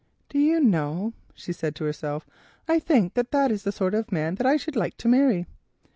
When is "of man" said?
3.93-4.35